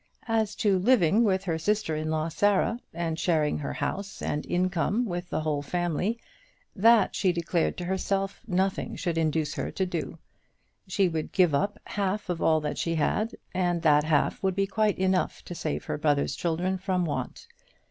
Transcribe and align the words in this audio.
As 0.27 0.55
to 0.55 0.79
living 0.79 1.23
with 1.23 1.43
her 1.43 1.59
sister 1.59 1.95
in 1.95 2.09
law 2.09 2.27
Sarah, 2.27 2.79
and 2.91 3.19
sharing 3.19 3.59
her 3.59 3.73
house 3.73 4.19
and 4.19 4.43
income 4.47 5.05
with 5.05 5.29
the 5.29 5.41
whole 5.41 5.61
family, 5.61 6.19
that 6.75 7.15
she 7.15 7.31
declared 7.31 7.77
to 7.77 7.85
herself 7.85 8.41
nothing 8.47 8.95
should 8.95 9.15
induce 9.15 9.53
her 9.53 9.69
to 9.69 9.85
do. 9.85 10.17
She 10.87 11.07
would 11.07 11.31
give 11.31 11.53
up 11.53 11.77
half 11.85 12.29
of 12.29 12.41
all 12.41 12.59
that 12.61 12.79
she 12.79 12.95
had, 12.95 13.35
and 13.53 13.83
that 13.83 14.03
half 14.03 14.41
would 14.41 14.55
be 14.55 14.65
quite 14.65 14.97
enough 14.97 15.43
to 15.45 15.53
save 15.53 15.85
her 15.85 15.99
brother's 15.99 16.35
children 16.35 16.79
from 16.79 17.05
want. 17.05 17.45